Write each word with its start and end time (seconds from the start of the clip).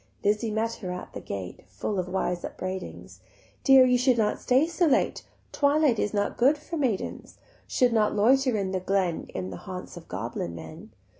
Lizzie 0.23 0.49
met 0.49 0.73
her 0.77 0.91
at 0.91 1.13
the 1.13 1.21
gate 1.21 1.59
Full 1.67 1.99
of 1.99 2.07
wise 2.09 2.43
upbraidings: 2.43 3.19
"Dear, 3.63 3.85
you 3.85 3.99
should 3.99 4.17
not 4.17 4.39
stay 4.41 4.65
so 4.65 4.87
late, 4.87 5.23
Twilight 5.51 5.99
is 5.99 6.11
not 6.11 6.37
good 6.39 6.57
for 6.57 6.75
maidens; 6.75 7.37
Should 7.67 7.93
not 7.93 8.15
loiter 8.15 8.57
in 8.57 8.71
the 8.71 8.79
glen 8.79 9.27
In 9.35 9.51
the 9.51 9.57
haunts 9.57 9.97
of 9.97 10.07
goblin 10.07 10.55
men. 10.55 10.89